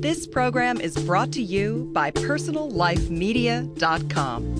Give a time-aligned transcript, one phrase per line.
[0.00, 4.54] This program is brought to you by PersonalLifeMedia.com.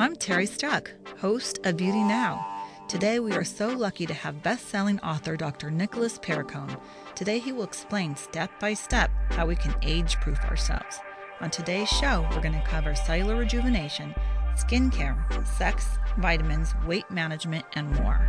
[0.00, 2.64] I'm Terry Stuck, host of Beauty Now.
[2.88, 5.70] Today we are so lucky to have best-selling author Dr.
[5.70, 6.80] Nicholas Perricone.
[7.14, 10.98] Today he will explain step by step how we can age-proof ourselves.
[11.40, 14.12] On today's show, we're going to cover cellular rejuvenation,
[14.58, 18.26] skincare, sex, vitamins, weight management, and more.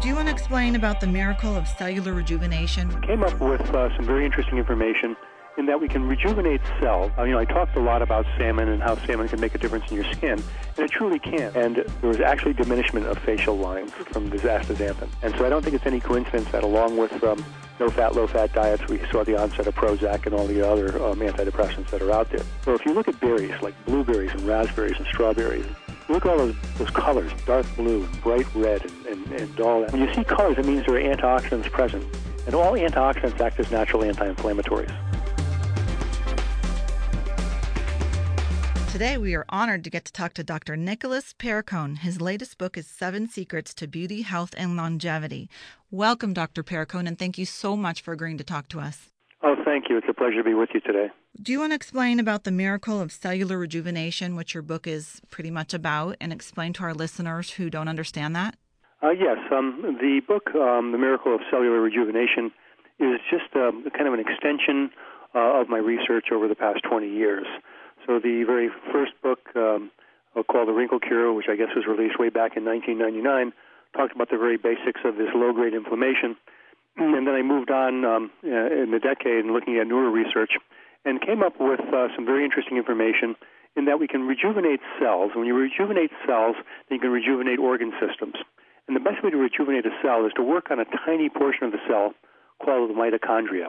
[0.00, 3.00] Do you want to explain about the miracle of cellular rejuvenation?
[3.02, 5.16] Came up with uh, some very interesting information
[5.56, 7.12] in that we can rejuvenate cells.
[7.18, 9.88] You know, I talked a lot about salmon and how salmon can make a difference
[9.90, 10.42] in your skin,
[10.76, 11.52] and it truly can.
[11.54, 15.08] And there was actually diminishment of facial lines from this astaxanthin.
[15.22, 17.44] And so I don't think it's any coincidence that along with um,
[17.78, 21.90] no-fat, low-fat diets, we saw the onset of Prozac and all the other um, antidepressants
[21.90, 22.42] that are out there.
[22.64, 25.66] So if you look at berries like blueberries and raspberries and strawberries,
[26.08, 29.92] look at all those, those colors, dark blue, bright red, and, and, and all that.
[29.92, 32.04] When you see colors, it means there are antioxidants present.
[32.46, 34.94] And all antioxidants act as natural anti-inflammatories.
[38.94, 40.76] Today, we are honored to get to talk to Dr.
[40.76, 41.98] Nicholas Perricone.
[41.98, 45.50] His latest book is Seven Secrets to Beauty, Health, and Longevity.
[45.90, 46.62] Welcome, Dr.
[46.62, 49.10] Perricone, and thank you so much for agreeing to talk to us.
[49.42, 49.98] Oh, thank you.
[49.98, 51.08] It's a pleasure to be with you today.
[51.42, 55.20] Do you want to explain about the miracle of cellular rejuvenation, which your book is
[55.28, 58.54] pretty much about, and explain to our listeners who don't understand that?
[59.02, 59.38] Uh, yes.
[59.50, 62.52] Um, the book, um, The Miracle of Cellular Rejuvenation,
[63.00, 64.92] is just um, kind of an extension
[65.34, 67.46] uh, of my research over the past 20 years.
[68.06, 69.90] So the very first book, um,
[70.36, 73.52] uh, called The Wrinkle Cure, which I guess was released way back in 1999,
[73.96, 76.36] talked about the very basics of this low-grade inflammation.
[76.96, 80.52] And then I moved on um, uh, in the decade and looking at neuro research
[81.04, 83.34] and came up with uh, some very interesting information
[83.76, 85.32] in that we can rejuvenate cells.
[85.34, 86.56] When you rejuvenate cells,
[86.88, 88.34] then you can rejuvenate organ systems.
[88.86, 91.64] And the best way to rejuvenate a cell is to work on a tiny portion
[91.64, 92.14] of the cell
[92.62, 93.68] called the mitochondria.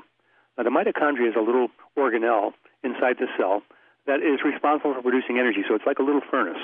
[0.58, 3.64] Now, the mitochondria is a little organelle inside the cell
[4.08, 5.64] that is responsible for producing energy.
[5.68, 6.62] So it's like a little furnace,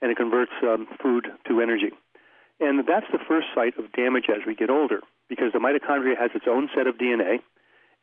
[0.00, 1.90] and it converts um, food to energy.
[2.60, 6.30] And that's the first site of damage as we get older, because the mitochondria has
[6.34, 7.40] its own set of DNA,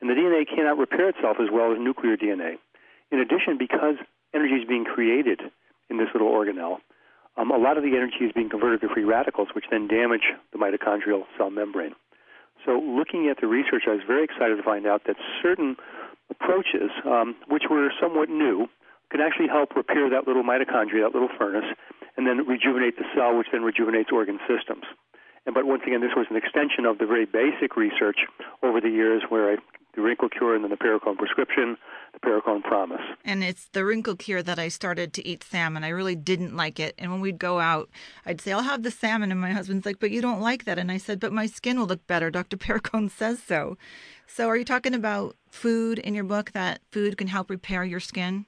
[0.02, 2.58] and the DNA cannot repair itself as well as nuclear DNA.
[3.12, 3.96] In addition, because
[4.34, 5.42] energy is being created
[5.90, 6.80] in this little organelle,
[7.38, 10.34] um, a lot of the energy is being converted to free radicals, which then damage
[10.52, 11.96] the mitochondrial cell membrane.
[12.66, 15.78] So, looking at the research, I was very excited to find out that certain
[16.32, 18.68] approaches, um, which were somewhat new,
[19.12, 21.68] can actually help repair that little mitochondria, that little furnace,
[22.18, 24.84] and then rejuvenate the cell, which then rejuvenates organ systems.
[25.46, 28.20] And but once again, this was an extension of the very basic research
[28.62, 29.56] over the years, where I,
[29.96, 31.78] the wrinkle cure and then the Perricone prescription,
[32.14, 33.02] the Perricone promise.
[33.26, 35.84] And it's the wrinkle cure that I started to eat salmon.
[35.84, 37.90] I really didn't like it, and when we'd go out,
[38.26, 40.78] I'd say, "I'll have the salmon," and my husband's like, "But you don't like that,"
[40.78, 42.30] and I said, "But my skin will look better.
[42.30, 42.58] Dr.
[42.66, 43.78] Perricone says so."
[44.28, 48.00] So, are you talking about food in your book that food can help repair your
[48.00, 48.46] skin?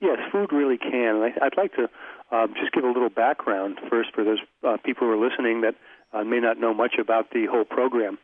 [0.00, 1.16] Yes, food really can.
[1.16, 1.88] And I, would like to
[2.30, 5.74] um, just give a little background first for those uh, people who are listening that
[6.12, 8.18] uh, may not know much about the whole program.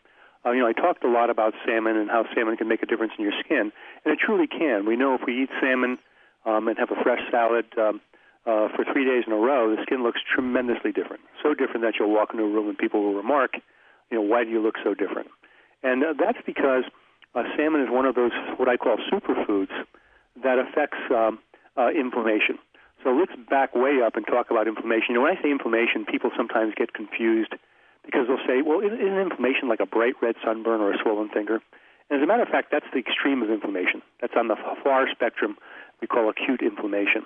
[0.45, 2.87] Uh, you know, I talked a lot about salmon and how salmon can make a
[2.87, 3.73] difference in your skin,
[4.05, 4.87] and it truly can.
[4.87, 5.99] We know if we eat salmon
[6.45, 8.01] um, and have a fresh salad um,
[8.47, 11.23] uh, for three days in a row, the skin looks tremendously different.
[11.43, 13.57] So different that you'll walk into a room and people will remark,
[14.11, 15.29] you know, why do you look so different?
[15.83, 16.85] And uh, that's because
[17.35, 19.73] uh, salmon is one of those what I call superfoods
[20.43, 21.39] that affects um,
[21.77, 22.59] uh, inflammation.
[23.03, 25.09] So let's back way up and talk about inflammation.
[25.11, 27.55] You know, when I say inflammation, people sometimes get confused
[28.05, 31.61] because they'll say, well, isn't inflammation like a bright red sunburn or a swollen finger?
[32.11, 34.03] And as a matter of fact, that's the extreme of inflammation.
[34.21, 35.57] That's on the far spectrum
[36.01, 37.25] we call acute inflammation.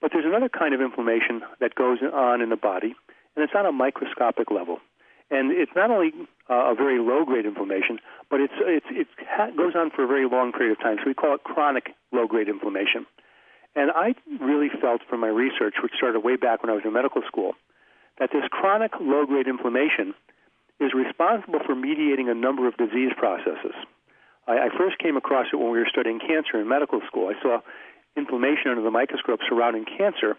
[0.00, 2.94] But there's another kind of inflammation that goes on in the body,
[3.36, 4.78] and it's on a microscopic level.
[5.30, 6.12] And it's not only
[6.48, 7.98] uh, a very low grade inflammation,
[8.30, 9.08] but it's, it's, it
[9.56, 10.96] goes on for a very long period of time.
[10.98, 13.04] So we call it chronic low grade inflammation.
[13.76, 16.92] And I really felt from my research, which started way back when I was in
[16.94, 17.52] medical school,
[18.18, 20.14] that this chronic low grade inflammation
[20.80, 23.74] is responsible for mediating a number of disease processes.
[24.46, 27.28] I, I first came across it when we were studying cancer in medical school.
[27.28, 27.60] I saw
[28.16, 30.36] inflammation under the microscope surrounding cancer,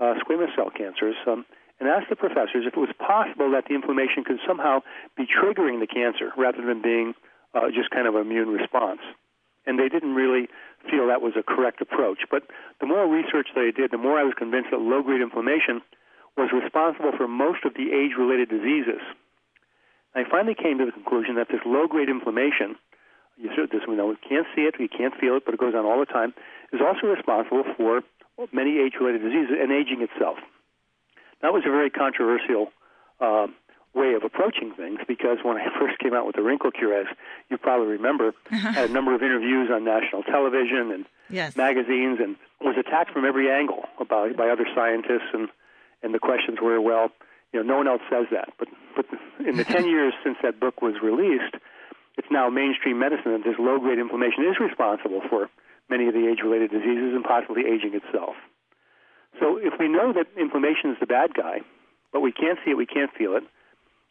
[0.00, 1.44] uh, squamous cell cancers, um,
[1.80, 4.80] and asked the professors if it was possible that the inflammation could somehow
[5.16, 7.14] be triggering the cancer rather than being
[7.54, 9.00] uh, just kind of an immune response.
[9.66, 10.48] And they didn't really
[10.90, 12.24] feel that was a correct approach.
[12.30, 12.44] But
[12.80, 15.82] the more research I did, the more I was convinced that low grade inflammation
[16.38, 19.02] was responsible for most of the age related diseases.
[20.14, 22.76] I finally came to the conclusion that this low grade inflammation,
[23.36, 25.74] you this we know we can't see it, we can't feel it, but it goes
[25.74, 26.32] on all the time,
[26.72, 28.02] is also responsible for
[28.52, 30.38] many age-related diseases and aging itself.
[31.42, 32.72] That was a very controversial
[33.20, 33.48] uh,
[33.94, 37.06] way of approaching things because when I first came out with the wrinkle cure, as
[37.50, 41.56] you probably remember, I had a number of interviews on national television and yes.
[41.56, 45.48] magazines and was attacked from every angle about by other scientists and
[46.02, 47.10] and the questions were well
[47.52, 48.50] you know no one else says that.
[48.58, 49.06] But but
[49.46, 51.56] in the 10 years since that book was released
[52.18, 55.48] it's now mainstream medicine that this low grade inflammation is responsible for
[55.88, 58.34] many of the age related diseases and possibly aging itself.
[59.38, 61.62] So if we know that inflammation is the bad guy
[62.12, 63.44] but we can't see it we can't feel it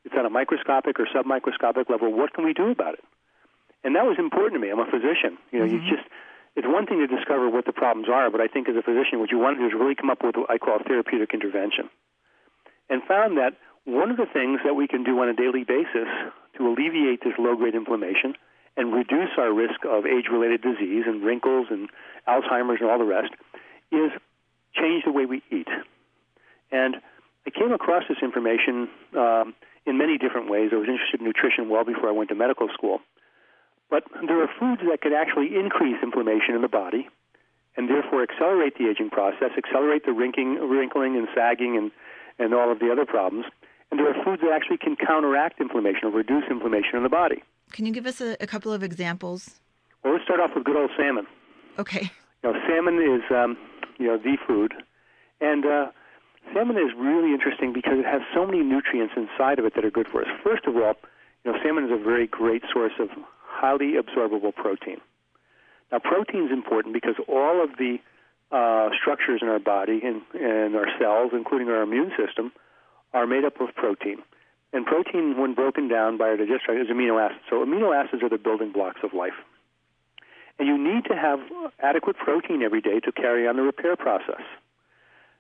[0.06, 3.04] it's on a microscopic or submicroscopic level what can we do about it?
[3.84, 4.72] And that was important to me.
[4.72, 5.38] I'm a physician.
[5.52, 5.86] You know mm-hmm.
[5.86, 6.08] you just
[6.58, 9.22] it's one thing to discover what the problems are, but I think as a physician,
[9.22, 11.88] what you want to do is really come up with what I call therapeutic intervention.
[12.90, 13.54] And found that
[13.86, 16.10] one of the things that we can do on a daily basis
[16.58, 18.34] to alleviate this low grade inflammation
[18.76, 21.90] and reduce our risk of age related disease and wrinkles and
[22.28, 23.32] Alzheimer's and all the rest
[23.92, 24.10] is
[24.74, 25.70] change the way we eat.
[26.72, 26.98] And
[27.46, 29.54] I came across this information um,
[29.86, 30.72] in many different ways.
[30.74, 33.00] I was interested in nutrition well before I went to medical school.
[33.90, 37.08] But there are foods that can actually increase inflammation in the body
[37.78, 41.92] and therefore accelerate the aging process, accelerate the wrinkling, wrinkling and sagging and,
[42.40, 43.46] and all of the other problems.
[43.90, 47.44] And there are foods that actually can counteract inflammation or reduce inflammation in the body.
[47.72, 49.60] Can you give us a, a couple of examples?
[50.04, 51.28] Well, let's start off with good old salmon.
[51.80, 52.12] Okay.
[52.44, 53.58] You know, salmon is um,
[53.98, 54.74] you know the food,
[55.42, 55.88] and uh,
[56.54, 59.92] salmon is really interesting because it has so many nutrients inside of it that are
[59.92, 60.28] good for us.
[60.44, 60.94] First of all,
[61.44, 63.10] you know, salmon is a very great source of
[63.58, 65.00] highly absorbable protein.
[65.92, 67.98] Now, protein is important because all of the
[68.52, 72.52] uh, structures in our body and, and our cells, including our immune system,
[73.14, 74.20] are made up of protein.
[74.74, 77.44] And protein, when broken down by our digestive digestion, is amino acids.
[77.50, 79.38] So amino acids are the building blocks of life.
[80.60, 81.40] And you need to have
[81.80, 84.42] adequate protein every day to carry on the repair process.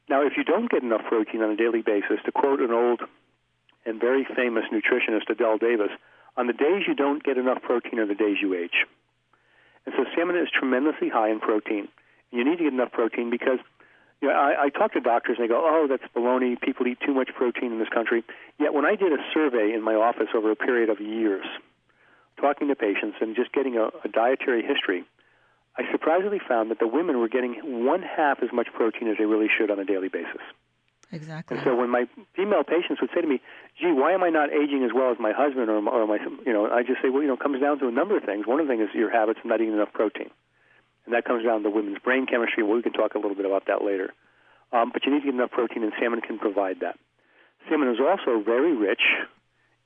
[0.09, 3.01] Now, if you don't get enough protein on a daily basis, to quote an old
[3.85, 5.91] and very famous nutritionist, Adelle Davis,
[6.38, 8.86] on the days you don't get enough protein are the days you age.
[9.86, 11.88] And so salmon is tremendously high in protein.
[12.31, 13.60] You need to get enough protein because
[14.22, 16.60] you know, I, I talk to doctors and they go, oh, that's baloney.
[16.60, 18.24] People eat too much protein in this country.
[18.60, 21.45] Yet when I did a survey in my office over a period of years,
[22.39, 25.06] talking to patients and just getting a, a dietary history,
[25.78, 29.25] I surprisingly found that the women were getting one half as much protein as they
[29.25, 30.42] really should on a daily basis.
[31.12, 31.57] Exactly.
[31.57, 32.06] And so when my
[32.36, 33.39] female patients would say to me,
[33.80, 36.51] "Gee, why am I not aging as well as my husband or, or my, you
[36.51, 38.45] know," I just say, "Well, you know, it comes down to a number of things.
[38.45, 40.30] One of the things is your habits of not eating enough protein,
[41.06, 42.63] and that comes down to women's brain chemistry.
[42.63, 44.13] Well, we can talk a little bit about that later.
[44.74, 47.00] Um, but you need to get enough protein, and salmon can provide that.
[47.69, 49.03] Salmon is also very rich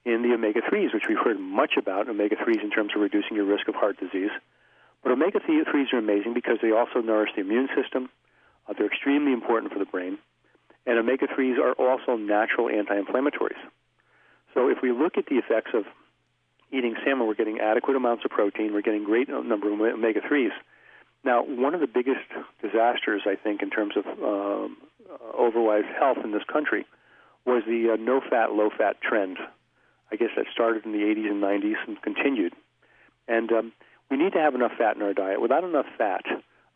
[0.05, 3.37] in the omega 3s, which we've heard much about omega 3s in terms of reducing
[3.37, 4.31] your risk of heart disease.
[5.03, 8.09] But omega 3s are amazing because they also nourish the immune system.
[8.67, 10.17] Uh, they're extremely important for the brain
[10.85, 13.59] and omega 3s are also natural anti inflammatories.
[14.53, 15.83] So if we look at the effects of
[16.71, 20.51] eating salmon, we're getting adequate amounts of protein, we're getting great number of omega 3s.
[21.23, 22.25] Now, one of the biggest
[22.61, 24.77] disasters, I think, in terms of um,
[25.39, 26.85] overwise health in this country
[27.45, 29.37] was the uh, no fat, low fat trend.
[30.11, 32.53] I guess that started in the 80s and 90s and continued.
[33.27, 33.71] And um,
[34.09, 35.41] we need to have enough fat in our diet.
[35.41, 36.25] Without enough fat,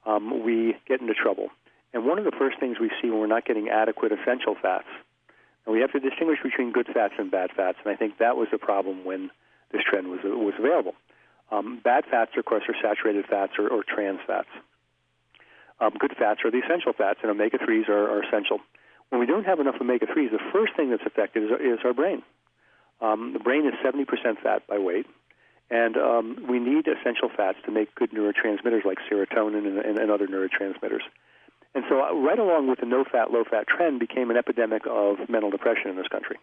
[0.06, 1.50] um, we get into trouble.
[1.96, 4.92] And one of the first things we see when we're not getting adequate essential fats,
[5.66, 8.36] and we have to distinguish between good fats and bad fats, and I think that
[8.36, 9.32] was the problem when
[9.72, 10.94] this trend was was available.
[11.52, 14.50] Um, bad fats, of course, are saturated fats or, or trans fats.
[15.80, 18.60] Um, good fats are the essential fats, and omega 3s are, are, essential.
[19.10, 21.94] When we don't have enough omega 3s, the first thing that's affected is, is our
[21.94, 22.24] brain.
[23.00, 24.06] Um, the brain is 70%
[24.44, 25.06] fat by weight,
[25.70, 30.12] and um, we need essential fats to make good neurotransmitters like serotonin and, and, and
[30.12, 31.04] other neurotransmitters.
[31.76, 34.84] And so, uh, right along with the no fat, low fat trend, became an epidemic
[34.90, 36.38] of mental depression in this country.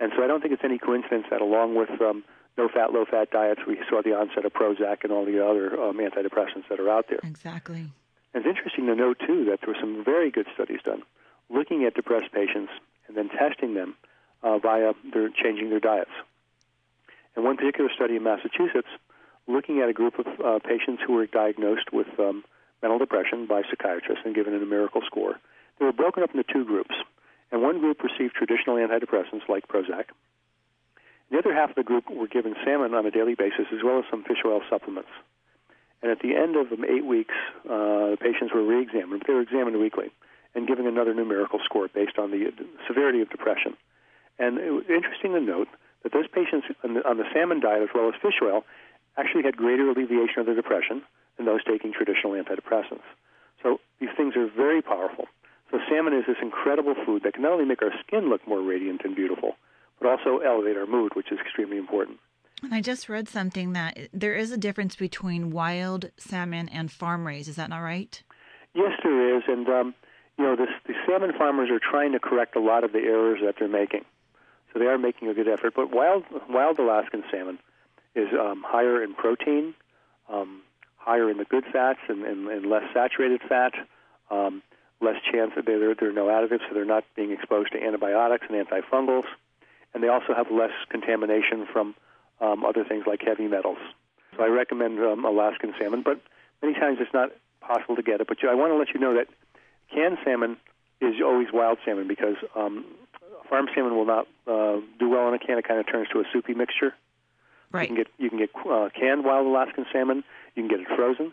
[0.00, 2.24] And so, I don't think it's any coincidence that along with um,
[2.56, 5.78] no fat, low fat diets, we saw the onset of Prozac and all the other
[5.80, 7.20] um, antidepressants that are out there.
[7.22, 7.84] Exactly.
[8.32, 11.02] And it's interesting to note, too, that there were some very good studies done
[11.48, 12.72] looking at depressed patients
[13.06, 13.94] and then testing them
[14.42, 16.10] uh, via their changing their diets.
[17.34, 18.88] And one particular study in Massachusetts,
[19.46, 22.42] looking at a group of uh, patients who were diagnosed with um,
[22.82, 25.38] mental depression by psychiatrists and given a numerical score.
[25.78, 26.94] They were broken up into two groups,
[27.50, 30.06] and one group received traditional antidepressants like Prozac.
[31.30, 33.98] The other half of the group were given salmon on a daily basis as well
[33.98, 35.10] as some fish oil supplements.
[36.02, 39.24] And at the end of eight weeks, uh, the patients were re-examined.
[39.26, 40.12] They were examined weekly
[40.54, 42.52] and given another numerical score based on the
[42.86, 43.76] severity of depression.
[44.38, 45.68] And it was interesting to note
[46.02, 48.64] that those patients on the, on the salmon diet as well as fish oil
[49.16, 51.02] actually had greater alleviation of their depression
[51.36, 53.06] than those taking traditional antidepressants.
[53.62, 55.26] So So these things are very powerful.
[55.70, 58.62] So salmon is this incredible food that can not only make our skin look more
[58.62, 59.56] radiant and beautiful,
[59.98, 62.18] but also elevate our mood, which is extremely important.
[62.62, 67.26] And I just read something that there is a difference between wild salmon and farm
[67.26, 67.48] raised.
[67.48, 68.22] Is that not right?
[68.74, 69.94] Yes, there is, and um,
[70.38, 73.40] you know this, the salmon farmers are trying to correct a lot of the errors
[73.44, 74.04] that they're making.
[74.72, 75.74] So they are making a good effort.
[75.74, 77.58] But wild wild Alaskan salmon
[78.14, 79.74] is um, higher in protein,
[80.32, 80.62] um,
[81.06, 83.72] higher in the good fats, and, and, and less saturated fat.
[84.30, 84.62] Um,
[85.00, 88.46] less chance that there, there are no additives, so they're not being exposed to antibiotics
[88.48, 89.24] and antifungals.
[89.94, 91.94] And they also have less contamination from
[92.40, 93.78] um, other things like heavy metals.
[94.36, 96.20] So I recommend um, Alaskan salmon, but
[96.60, 98.26] many times it's not possible to get it.
[98.26, 99.28] But I want to let you know that
[99.94, 100.56] canned salmon
[101.00, 102.84] is always wild salmon because um,
[103.48, 105.58] farm salmon will not uh, do well in a can.
[105.58, 106.94] It kind of turns to a soupy mixture.
[107.72, 107.90] Right.
[107.90, 110.24] You can get you can get uh, canned wild Alaskan salmon.
[110.56, 111.32] You can get it frozen,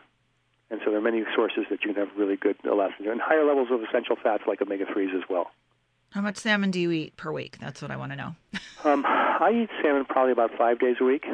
[0.70, 3.46] and so there are many sources that you can have really good Alaskan and higher
[3.46, 5.50] levels of essential fats like omega threes as well.
[6.12, 7.58] How much salmon do you eat per week?
[7.60, 8.36] That's what I want to know.
[8.84, 11.25] um, I eat salmon probably about five days a week.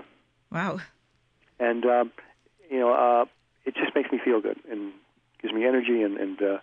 [0.51, 0.79] Wow.
[1.59, 2.11] And um,
[2.69, 3.25] you know, uh,
[3.65, 4.93] it just makes me feel good and
[5.41, 6.57] gives me energy, and and uh,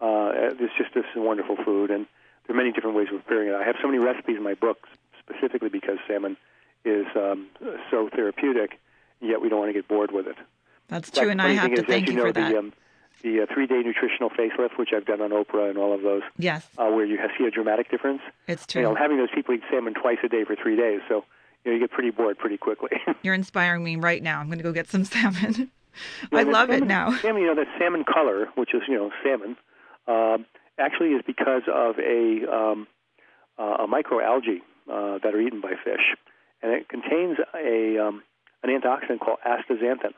[0.00, 1.90] uh, it's just this wonderful food.
[1.90, 2.06] And
[2.46, 3.54] there are many different ways of preparing it.
[3.54, 4.88] I have so many recipes in my books
[5.20, 6.36] specifically because salmon
[6.84, 7.48] is um,
[7.90, 8.80] so therapeutic,
[9.20, 10.36] yet we don't want to get bored with it.
[10.90, 12.52] That's true, and I have to is, thank you, know, for that.
[12.52, 12.72] The, um,
[13.22, 16.66] the uh, three-day nutritional facelift, which I've done on Oprah and all of those, yes,
[16.78, 18.22] uh, where you see a dramatic difference.
[18.46, 18.82] It's true.
[18.82, 21.24] You know, having those people eat salmon twice a day for three days, so
[21.64, 22.90] you know you get pretty bored pretty quickly.
[23.22, 24.40] You're inspiring me right now.
[24.40, 25.70] I'm going to go get some salmon.
[26.32, 27.16] Yeah, I love salmon, it now.
[27.18, 29.56] Salmon, you know, that salmon color, which is you know salmon,
[30.08, 30.46] um,
[30.78, 32.86] actually is because of a um,
[33.58, 36.16] uh, a microalgae uh, that are eaten by fish,
[36.62, 38.22] and it contains a um,
[38.62, 40.14] an antioxidant called astaxanthin,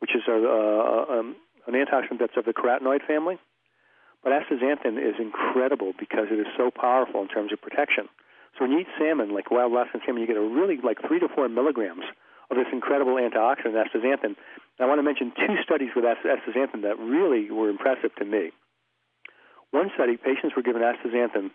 [0.00, 3.38] which is a, a, um, an antioxidant that's of the carotenoid family.
[4.22, 8.08] But astaxanthin is incredible because it is so powerful in terms of protection.
[8.58, 11.20] So when you eat salmon, like wild Alaskan salmon, you get a really like three
[11.20, 12.04] to four milligrams
[12.50, 14.36] of this incredible antioxidant, astaxanthin.
[14.36, 18.50] And I want to mention two studies with astaxanthin that really were impressive to me.
[19.70, 21.50] One study, patients were given astaxanthin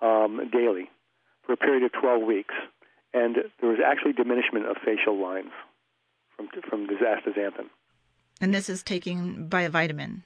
[0.00, 0.90] um, daily
[1.44, 2.54] for a period of 12 weeks,
[3.12, 5.52] and there was actually diminishment of facial lines
[6.36, 7.68] from from this astaxanthin.
[8.40, 10.22] And this is taking by a vitamin.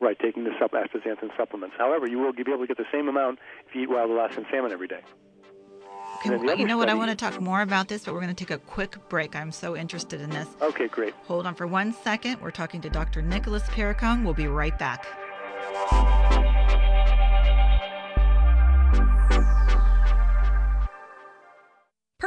[0.00, 1.74] Right, taking the sup- astaxanthin supplements.
[1.76, 4.46] However, you will be able to get the same amount if you eat wild Alaskan
[4.50, 5.00] salmon every day.
[6.18, 6.88] Okay, the you know what?
[6.88, 9.36] I want to talk more about this, but we're going to take a quick break.
[9.36, 10.48] I'm so interested in this.
[10.60, 11.14] Okay, great.
[11.26, 12.40] Hold on for one second.
[12.40, 13.22] We're talking to Dr.
[13.22, 14.24] Nicholas Perricone.
[14.24, 15.06] We'll be right back.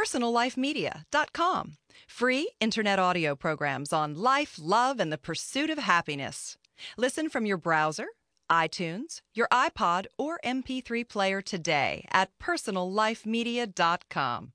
[0.02, 1.78] PersonalLifeMedia.com.
[2.08, 6.58] Free internet audio programs on life, love, and the pursuit of happiness.
[6.98, 8.08] Listen from your browser,
[8.50, 14.54] iTunes, your iPod, or MP3 player today at PersonalLifeMedia.com.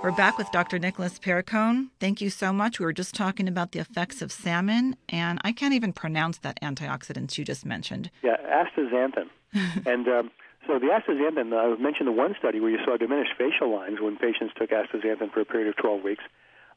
[0.00, 0.78] We're back with Dr.
[0.78, 1.88] Nicholas Perricone.
[1.98, 2.78] Thank you so much.
[2.78, 6.56] We were just talking about the effects of salmon, and I can't even pronounce that
[6.62, 8.12] antioxidant you just mentioned.
[8.22, 9.28] Yeah, astaxanthin.
[9.86, 10.30] and um,
[10.66, 14.16] so the astaxanthin, I mentioned the one study where you saw diminished facial lines when
[14.16, 16.24] patients took astaxanthin for a period of 12 weeks.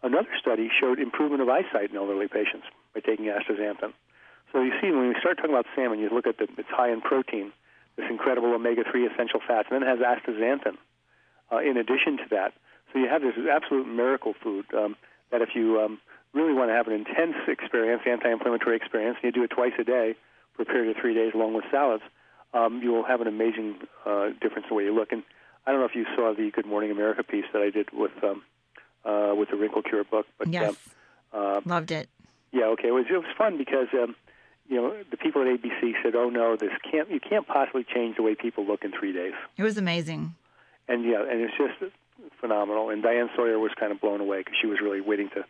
[0.04, 3.94] Another study showed improvement of eyesight in elderly patients by taking astaxanthin.
[4.52, 6.92] So you see, when we start talking about salmon, you look at the, it's high
[6.92, 7.52] in protein,
[7.98, 10.78] this incredible omega-3 essential fats, and then it has astaxanthin
[11.52, 12.54] uh, in addition to that.
[12.92, 14.96] So you have this absolute miracle food um,
[15.32, 16.00] that if you um,
[16.34, 19.84] really want to have an intense experience, anti-inflammatory experience, and you do it twice a
[19.84, 20.16] day
[20.56, 22.04] for a period of three days along with salads,
[22.54, 25.12] um, you will have an amazing uh, difference in the way you look.
[25.12, 25.24] And
[25.66, 28.12] I don't know if you saw the Good Morning America piece that I did with
[28.24, 28.42] um,
[29.06, 30.76] uh, with the Wrinkle Cure book, but Yes,
[31.34, 32.08] um, uh, loved it.
[32.52, 34.16] yeah, okay, it was it was fun because um,
[34.70, 38.18] you know the people at ABC said, "Oh no, this can't you can't possibly change
[38.18, 40.36] the way people look in three days." It was amazing.
[40.88, 41.94] And yeah, and it's just
[42.40, 42.90] phenomenal.
[42.90, 45.46] And Diane Sawyer was kind of blown away because she was really waiting to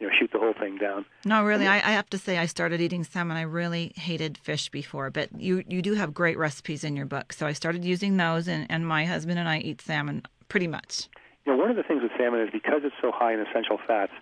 [0.00, 1.04] you know shoot the whole thing down.
[1.24, 3.36] No, really, I, I have to say, I started eating salmon.
[3.36, 7.32] I really hated fish before, but you, you do have great recipes in your book.
[7.32, 11.08] So I started using those, and, and my husband and I eat salmon pretty much.
[11.46, 13.78] You know, one of the things with salmon is because it's so high in essential
[13.86, 14.12] fats,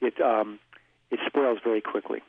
[0.00, 0.58] it um,
[1.10, 2.20] it spoils very quickly.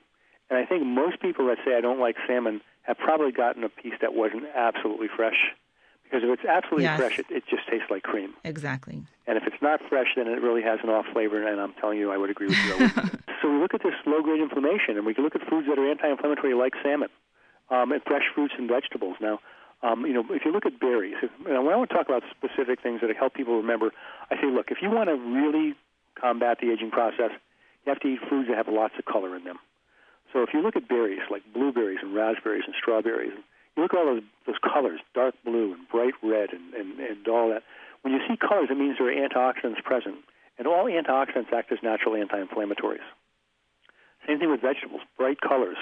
[0.49, 3.69] And I think most people that say I don't like salmon have probably gotten a
[3.69, 5.51] piece that wasn't absolutely fresh.
[6.15, 6.97] Because if it's absolutely Yes.
[6.97, 8.33] fresh, it, it just tastes like cream.
[8.45, 9.03] Exactly.
[9.27, 11.45] And if it's not fresh, then it really has an off flavor.
[11.45, 12.71] And I'm telling you, I would agree with you.
[13.41, 15.91] so we look at this low-grade inflammation, and we can look at foods that are
[15.91, 17.09] anti-inflammatory, like salmon,
[17.69, 19.17] um, and fresh fruits and vegetables.
[19.19, 19.39] Now,
[19.83, 22.23] um, you know, if you look at berries, if, when I want to talk about
[22.31, 23.91] specific things that help people remember,
[24.31, 25.75] I say, look, if you want to really
[26.15, 27.35] combat the aging process,
[27.83, 29.59] you have to eat foods that have lots of color in them.
[30.31, 33.43] So if you look at berries like blueberries and raspberries and strawberries, you
[33.77, 37.49] look at all those those colors, dark blue and bright red and, and, and all
[37.49, 37.63] that.
[38.03, 40.17] When you see colors, it means there are antioxidants present.
[40.57, 43.03] And all antioxidants act as natural anti-inflammatories.
[44.27, 45.77] Same thing with vegetables, bright colors,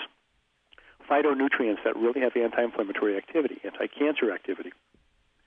[1.09, 4.71] phytonutrients that really have anti-inflammatory activity, anti-cancer activity.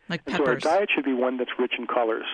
[0.09, 2.27] Like And so our diet should be one that's rich in colors.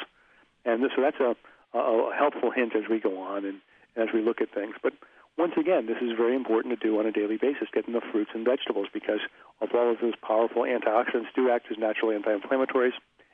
[0.65, 1.37] And so that's a,
[1.77, 3.61] a, a helpful hint as we go on and
[3.97, 4.75] as we look at things.
[4.83, 4.93] But
[5.39, 8.31] once again, this is very important to do on a daily basis, get enough fruits
[8.35, 9.21] and vegetables because
[9.61, 12.93] of all of those powerful antioxidants do act as natural anti-inflammatories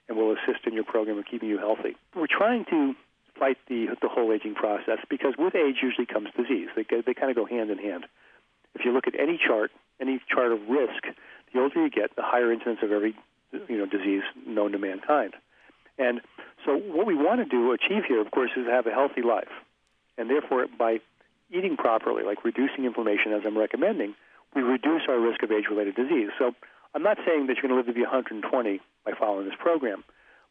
[0.09, 1.97] and will assist in your program of keeping you healthy.
[2.15, 2.95] We're trying to
[3.39, 6.69] fight the, the whole aging process because with age usually comes disease.
[6.77, 8.07] They, they kind of go hand in hand.
[8.75, 11.03] If you look at any chart, any chart of risk,
[11.53, 13.15] the older you get, the higher incidence of every
[13.69, 15.35] you know disease known to mankind.
[15.99, 16.21] And
[16.65, 19.51] so, what we want to do, achieve here, of course, is have a healthy life.
[20.17, 21.01] And therefore, by
[21.51, 24.15] eating properly, like reducing inflammation, as I'm recommending,
[24.55, 26.31] we reduce our risk of age-related disease.
[26.39, 26.53] So,
[26.95, 28.41] I'm not saying that you're going to live to be 120
[29.05, 30.05] by following this program,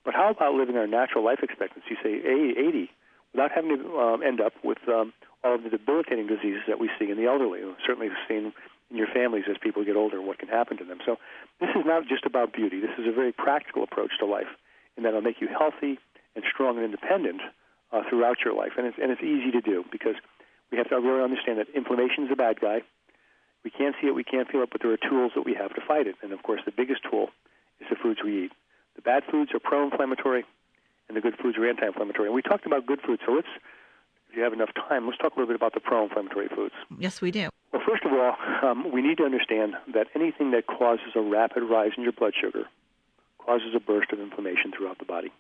[0.06, 2.92] but how about living our natural life expectancy, say 80,
[3.34, 5.14] without having to um, end up with um,
[5.44, 7.62] all of the debilitating diseases that we see in the elderly?
[7.86, 8.54] Certainly, seen
[8.90, 11.00] in your families as people get older, what can happen to them.
[11.06, 11.18] So,
[11.60, 12.80] this is not just about beauty.
[12.80, 14.48] This is a very practical approach to life,
[14.96, 16.00] in that it'll make you healthy
[16.36, 17.42] and strong and independent
[17.92, 18.74] uh, throughout your life.
[18.78, 20.16] And it's, and it's easy to do because
[20.72, 22.82] we have to really understand that inflammation is a bad guy.
[23.64, 25.74] We can't see it, we can't feel it, but there are tools that we have
[25.76, 26.16] to fight it.
[26.22, 27.30] And of course, the biggest tool
[27.80, 28.52] is the foods we eat.
[28.96, 30.46] The bad foods are pro-inflammatory,
[31.08, 32.28] and the good foods are anti-inflammatory.
[32.28, 33.48] And we talked about good foods, so let's,
[34.30, 36.74] if you have enough time, let's talk a little bit about the pro-inflammatory foods.
[36.98, 37.50] Yes, we do.
[37.74, 41.64] Well, first of all, um, we need to understand that anything that causes a rapid
[41.64, 42.64] rise in your blood sugar
[43.40, 45.32] causes a burst of inflammation throughout the body.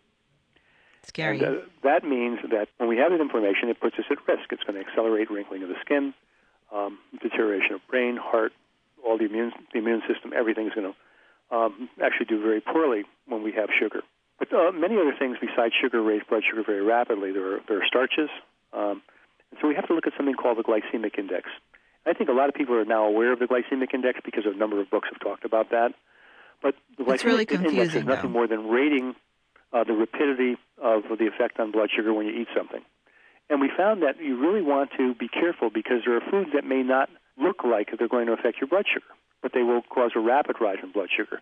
[1.07, 1.39] Scary.
[1.39, 4.51] And, uh, that means that when we have that inflammation, it puts us at risk.
[4.51, 6.13] It's going to accelerate wrinkling of the skin,
[6.73, 8.51] um, deterioration of brain, heart,
[9.05, 10.33] all the immune the immune system.
[10.35, 14.01] Everything is going to um, actually do very poorly when we have sugar.
[14.39, 17.31] But uh, many other things besides sugar raise blood sugar very rapidly.
[17.31, 18.29] There are there are starches,
[18.73, 19.01] um,
[19.51, 21.49] and so we have to look at something called the glycemic index.
[22.05, 24.55] I think a lot of people are now aware of the glycemic index because a
[24.55, 25.93] number of books have talked about that.
[26.61, 28.39] But the It's really glycemic index is nothing though.
[28.39, 29.15] more than rating
[29.73, 32.81] uh, the rapidity of the effect on blood sugar when you eat something.
[33.49, 36.65] And we found that you really want to be careful because there are foods that
[36.65, 39.05] may not look like they're going to affect your blood sugar,
[39.41, 41.41] but they will cause a rapid rise in blood sugar.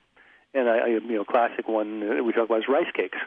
[0.53, 3.17] And I, I you know, classic one uh, we talk about is rice cakes.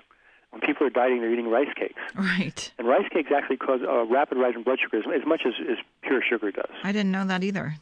[0.51, 2.73] When people are dieting, they're eating rice cakes, Right.
[2.79, 5.53] and rice cakes actually cause a rapid rise in blood sugar as, as much as,
[5.71, 6.71] as pure sugar does.
[6.83, 7.75] I didn't know that either.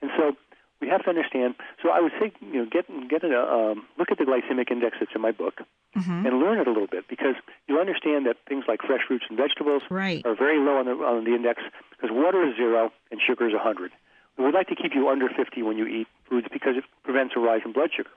[0.00, 0.36] And so
[0.80, 1.54] we have to understand.
[1.82, 4.96] So I would say, you know, get get a um, look at the glycemic index
[5.00, 5.60] that's in my book
[5.94, 7.34] hmm and learn it a little bit because
[7.66, 10.24] you'll understand that things like fresh fruits and vegetables Right.
[10.26, 13.54] are very low on the on the index because water is zero and sugar is
[13.54, 13.90] 100.
[14.36, 17.34] We would like to keep you under 50 when you eat foods because it prevents
[17.36, 18.10] a rise in blood sugar.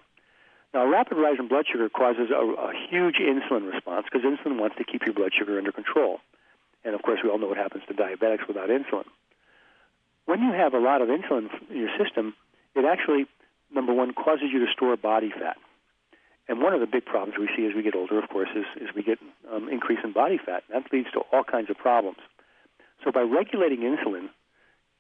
[0.74, 4.60] Now, a rapid rise in blood sugar causes a, a huge insulin response because insulin
[4.60, 6.20] wants to keep your blood sugar under control.
[6.86, 9.06] And of course, we all know what happens to diabetics without insulin.
[10.26, 12.36] When you have a lot of insulin in your system,
[12.76, 13.26] it actually,
[13.74, 15.58] number one, causes you to store body fat.
[16.48, 18.66] And one of the big problems we see as we get older, of course, is,
[18.82, 19.20] is we get
[19.52, 20.64] um, increase in body fat.
[20.70, 22.18] That leads to all kinds of problems.
[23.04, 24.30] So by regulating insulin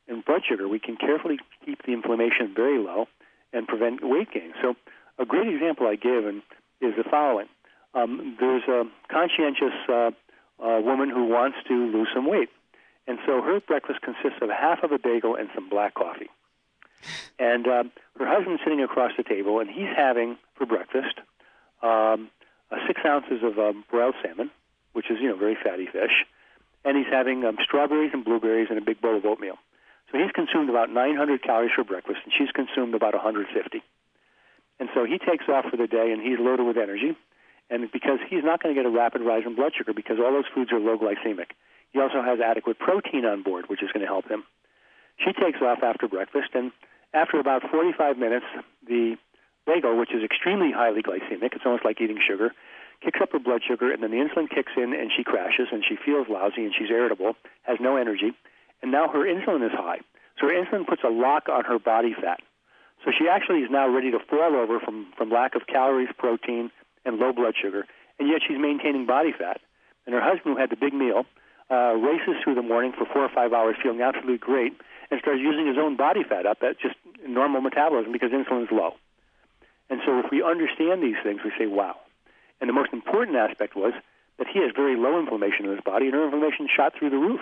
[0.07, 3.07] and blood sugar, we can carefully keep the inflammation very low
[3.53, 4.53] and prevent weight gain.
[4.61, 4.75] So
[5.19, 6.41] a great example I give and
[6.79, 7.47] is the following.
[7.93, 10.11] Um, there's a conscientious uh,
[10.63, 12.49] uh, woman who wants to lose some weight.
[13.07, 16.29] And so her breakfast consists of half of a bagel and some black coffee.
[17.39, 21.19] And um, her husband's sitting across the table, and he's having for breakfast
[21.81, 22.29] um,
[22.71, 24.51] uh, six ounces of um, broiled salmon,
[24.93, 26.25] which is you know very fatty fish,
[26.85, 29.57] and he's having um, strawberries and blueberries and a big bowl of oatmeal.
[30.11, 33.47] So he's consumed about 900 calories for breakfast, and she's consumed about 150.
[34.79, 37.15] And so he takes off for the day, and he's loaded with energy.
[37.69, 40.33] And because he's not going to get a rapid rise in blood sugar because all
[40.33, 41.55] those foods are low glycemic,
[41.91, 44.43] he also has adequate protein on board, which is going to help him.
[45.17, 46.71] She takes off after breakfast, and
[47.13, 48.45] after about 45 minutes,
[48.87, 49.17] the
[49.65, 52.51] bagel, which is extremely highly glycemic, it's almost like eating sugar,
[53.03, 55.83] kicks up her blood sugar, and then the insulin kicks in, and she crashes, and
[55.87, 58.33] she feels lousy, and she's irritable, has no energy,
[58.81, 59.99] and now her insulin is high.
[60.39, 62.39] So her insulin puts a lock on her body fat.
[63.03, 66.71] So she actually is now ready to fall over from, from lack of calories, protein,
[67.03, 67.85] and low blood sugar,
[68.19, 69.59] and yet she's maintaining body fat.
[70.05, 71.25] And her husband, who had the big meal,
[71.71, 74.73] uh, races through the morning for four or five hours feeling absolutely great
[75.09, 76.95] and starts using his own body fat up at just
[77.27, 78.95] normal metabolism because insulin is low.
[79.89, 81.95] And so if we understand these things, we say, wow.
[82.59, 83.93] And the most important aspect was
[84.37, 87.17] that he has very low inflammation in his body, and her inflammation shot through the
[87.17, 87.41] roof.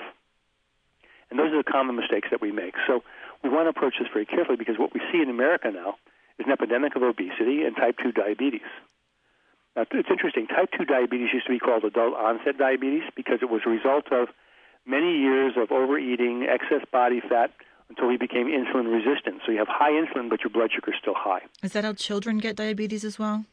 [1.30, 2.74] And those are the common mistakes that we make.
[2.88, 3.04] So
[3.44, 5.96] we want to approach this very carefully because what we see in America now
[6.39, 8.65] is an epidemic of obesity and type 2 diabetes.
[9.76, 10.48] Now, it's interesting.
[10.48, 14.12] Type 2 diabetes used to be called adult onset diabetes because it was a result
[14.12, 14.30] of
[14.86, 17.52] many years of overeating, excess body fat,
[17.89, 19.41] until we became insulin resistant.
[19.45, 21.41] So you have high insulin, but your blood sugar is still high.
[21.63, 23.45] Is that how children get diabetes as well?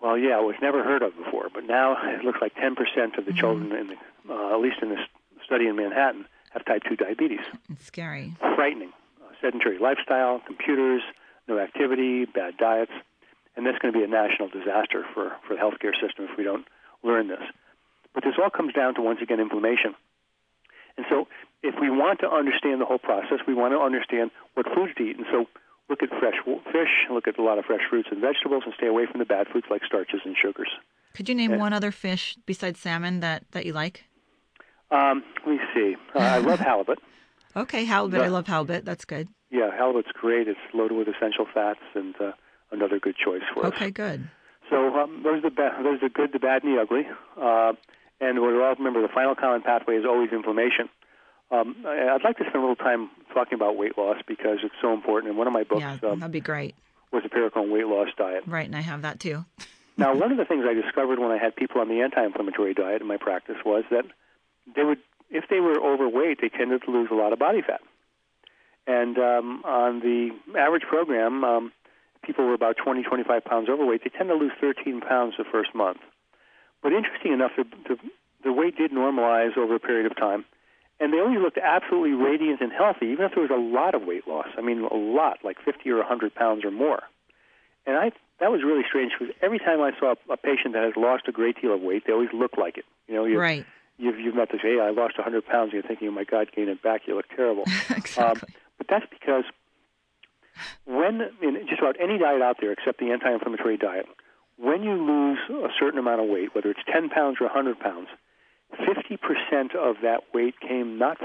[0.00, 2.72] Well, yeah, it was never heard of before, but now it looks like 10%
[3.18, 3.38] of the mm-hmm.
[3.38, 5.00] children, in the, uh, at least in this
[5.44, 7.40] study in Manhattan, have type 2 diabetes.
[7.70, 8.36] It's scary.
[8.54, 8.92] Frightening.
[9.20, 11.02] Uh, sedentary lifestyle, computers,
[11.48, 12.92] no activity, bad diets,
[13.56, 16.44] and that's going to be a national disaster for, for the healthcare system if we
[16.44, 16.66] don't
[17.02, 17.42] learn this.
[18.14, 19.94] But this all comes down to, once again, inflammation.
[20.98, 21.26] And so,
[21.62, 25.02] if we want to understand the whole process, we want to understand what foods to
[25.04, 25.16] eat.
[25.16, 25.46] And so,
[25.88, 26.34] look at fresh
[26.70, 29.24] fish, look at a lot of fresh fruits and vegetables, and stay away from the
[29.24, 30.68] bad foods like starches and sugars.
[31.14, 34.04] Could you name one other fish besides salmon that, that you like?
[34.90, 35.96] Um, let me see.
[36.14, 36.98] Uh, I love halibut.
[37.56, 38.20] okay, halibut.
[38.20, 38.84] I love halibut.
[38.84, 39.28] That's good.
[39.50, 40.48] Yeah, halibut's great.
[40.48, 42.32] It's loaded with essential fats and uh,
[42.70, 43.72] another good choice for us.
[43.72, 44.28] Okay, good.
[44.70, 47.06] So um, those are the ba- those are the good, the bad, and the ugly.
[47.40, 47.72] Uh,
[48.20, 50.88] and we all remember the final common pathway is always inflammation.
[51.50, 54.92] Um, I'd like to spend a little time talking about weight loss because it's so
[54.92, 55.30] important.
[55.30, 56.74] And one of my books, yeah, um, that'd be great,
[57.10, 58.44] was the Perricone weight loss diet.
[58.46, 59.44] Right, and I have that too.
[59.96, 63.00] now, one of the things I discovered when I had people on the anti-inflammatory diet
[63.00, 64.04] in my practice was that
[64.76, 64.98] they would,
[65.30, 67.80] if they were overweight, they tended to lose a lot of body fat.
[68.86, 71.72] And um, on the average program, um,
[72.22, 74.02] people were about 20, 25 pounds overweight.
[74.04, 75.98] They tend to lose 13 pounds the first month.
[76.82, 77.96] But interesting enough, the, the,
[78.44, 80.44] the weight did normalize over a period of time,
[81.00, 84.02] and they always looked absolutely radiant and healthy, even if there was a lot of
[84.02, 84.48] weight loss.
[84.56, 87.02] I mean, a lot, like 50 or 100 pounds or more.
[87.86, 90.92] And I that was really strange because every time I saw a patient that has
[90.96, 92.84] lost a great deal of weight, they always look like it.
[93.08, 93.66] You know, you, right.
[94.00, 96.46] You've, you've met this, hey, I lost 100 pounds, and you're thinking, oh my God,
[96.54, 97.64] gain it back, you look terrible.
[97.90, 98.22] exactly.
[98.22, 98.40] Um,
[98.78, 99.42] but that's because
[100.84, 104.06] when, in just about any diet out there except the anti inflammatory diet,
[104.58, 108.08] when you lose a certain amount of weight, whether it's 10 pounds or 100 pounds,
[108.80, 111.18] 50% of that weight came not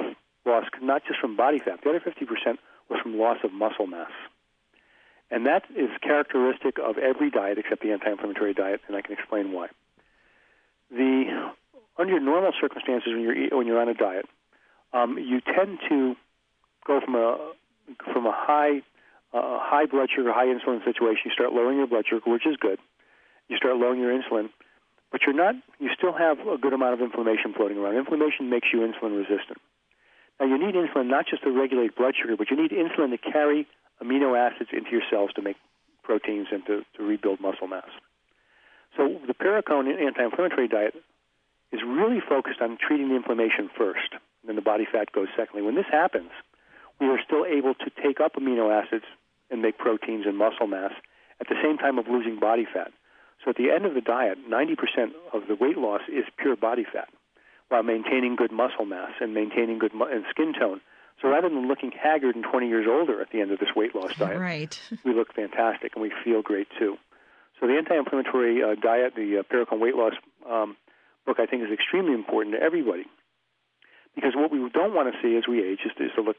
[0.45, 1.79] lost, not just from body fat.
[1.83, 2.57] The other 50%
[2.89, 4.11] was from loss of muscle mass.
[5.31, 9.51] And that is characteristic of every diet except the anti-inflammatory diet, and I can explain
[9.51, 9.67] why.
[10.91, 11.51] The
[11.97, 14.25] under normal circumstances when you're when you're on a diet,
[14.93, 16.15] um, you tend to
[16.85, 17.51] go from a
[18.11, 18.83] from a high
[19.33, 21.23] uh, high blood sugar, high insulin situation.
[21.25, 22.77] You start lowering your blood sugar, which is good,
[23.49, 24.49] you start lowering your insulin,
[25.11, 27.95] but you're not, you still have a good amount of inflammation floating around.
[27.95, 29.59] Inflammation makes you insulin resistant.
[30.39, 33.17] Now, you need insulin not just to regulate blood sugar, but you need insulin to
[33.17, 33.67] carry
[34.01, 35.57] amino acids into your cells to make
[36.03, 37.89] proteins and to, to rebuild muscle mass.
[38.97, 40.95] So, the Perricone anti inflammatory diet
[41.71, 45.61] is really focused on treating the inflammation first, and then the body fat goes secondly.
[45.61, 46.29] When this happens,
[46.99, 49.05] we are still able to take up amino acids
[49.49, 50.91] and make proteins and muscle mass
[51.39, 52.91] at the same time of losing body fat.
[53.43, 56.85] So at the end of the diet, 90% of the weight loss is pure body
[56.91, 57.09] fat
[57.69, 60.79] while maintaining good muscle mass and maintaining good mu- and skin tone.
[61.21, 63.95] So rather than looking haggard and 20 years older at the end of this weight
[63.95, 64.81] loss diet, right.
[65.05, 66.97] we look fantastic and we feel great too.
[67.59, 70.13] So the anti-inflammatory uh, diet, the uh, Perricone weight loss
[70.49, 70.75] um,
[71.25, 73.05] book, I think is extremely important to everybody
[74.15, 76.37] because what we don't want to see as we age is, is to look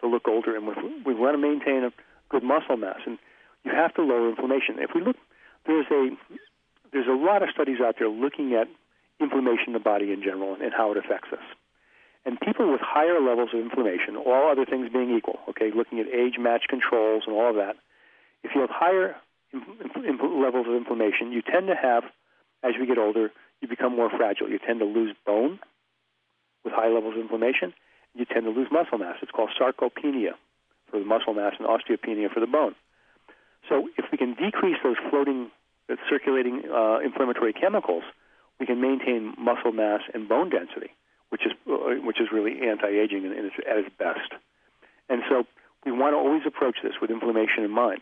[0.00, 0.74] to look older, and we,
[1.06, 1.92] we want to maintain a
[2.28, 3.18] good muscle mass, and
[3.64, 4.78] you have to lower inflammation.
[4.78, 5.16] If we look
[5.66, 6.10] there's a
[6.92, 8.68] there's a lot of studies out there looking at
[9.20, 11.44] inflammation in the body in general and how it affects us.
[12.24, 16.06] And people with higher levels of inflammation, all other things being equal, okay, looking at
[16.06, 17.76] age match controls and all of that,
[18.44, 19.16] if you have higher
[19.52, 22.04] levels of inflammation, you tend to have,
[22.62, 24.48] as we get older, you become more fragile.
[24.48, 25.58] You tend to lose bone
[26.64, 27.72] with high levels of inflammation.
[28.14, 29.16] You tend to lose muscle mass.
[29.22, 30.32] It's called sarcopenia
[30.90, 32.74] for the muscle mass and osteopenia for the bone.
[33.68, 35.50] So if we can decrease those floating,
[35.90, 38.02] uh, circulating uh, inflammatory chemicals,
[38.58, 40.90] we can maintain muscle mass and bone density,
[41.30, 44.30] which is uh, which is really anti-aging its, at its best.
[45.08, 45.44] And so
[45.84, 48.00] we want to always approach this with inflammation in mind.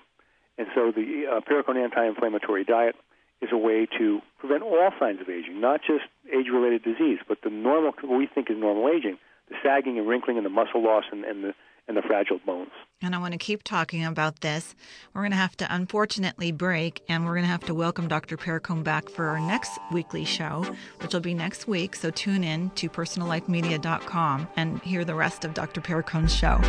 [0.59, 2.95] And so the uh, Perricone anti-inflammatory diet
[3.41, 7.49] is a way to prevent all signs of aging, not just age-related disease, but the
[7.49, 9.17] normal, what we think is normal aging,
[9.49, 11.55] the sagging and wrinkling and the muscle loss and, and the
[11.91, 12.71] and the fragile bones.
[13.03, 14.77] And I want to keep talking about this.
[15.13, 18.37] We're going to have to unfortunately break, and we're going to have to welcome Dr.
[18.37, 20.65] Perricone back for our next weekly show,
[21.01, 21.97] which will be next week.
[21.97, 25.81] So tune in to personallifemedia.com and hear the rest of Dr.
[25.81, 26.61] Perricone's show.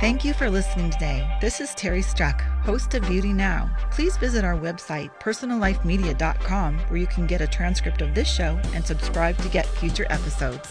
[0.00, 1.28] Thank you for listening today.
[1.40, 3.74] This is Terry Struck, host of Beauty Now.
[3.90, 8.86] Please visit our website, personallifemedia.com, where you can get a transcript of this show and
[8.86, 10.70] subscribe to get future episodes.